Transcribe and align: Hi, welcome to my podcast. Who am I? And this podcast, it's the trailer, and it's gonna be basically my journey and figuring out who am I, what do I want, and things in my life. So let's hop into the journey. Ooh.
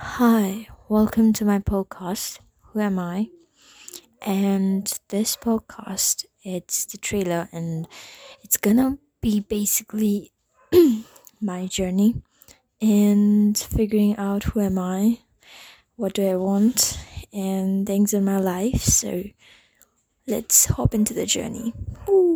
Hi, 0.00 0.68
welcome 0.88 1.32
to 1.34 1.44
my 1.44 1.58
podcast. 1.58 2.38
Who 2.70 2.78
am 2.80 3.00
I? 3.00 3.30
And 4.22 4.86
this 5.08 5.36
podcast, 5.36 6.24
it's 6.44 6.84
the 6.86 6.98
trailer, 6.98 7.48
and 7.52 7.88
it's 8.42 8.56
gonna 8.56 8.98
be 9.20 9.40
basically 9.40 10.30
my 11.40 11.66
journey 11.66 12.22
and 12.80 13.58
figuring 13.58 14.16
out 14.16 14.44
who 14.44 14.60
am 14.60 14.78
I, 14.78 15.18
what 15.96 16.14
do 16.14 16.26
I 16.28 16.36
want, 16.36 16.96
and 17.32 17.84
things 17.84 18.14
in 18.14 18.24
my 18.24 18.38
life. 18.38 18.82
So 18.82 19.24
let's 20.28 20.66
hop 20.66 20.94
into 20.94 21.12
the 21.12 21.26
journey. 21.26 21.74
Ooh. 22.08 22.27